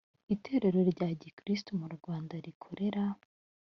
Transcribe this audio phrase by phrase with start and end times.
[0.35, 3.03] itorero rya gikirisito mu rwanda rikorera